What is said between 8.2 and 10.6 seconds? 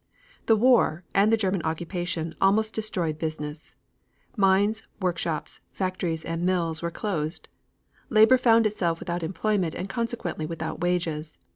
found itself without employment and consequently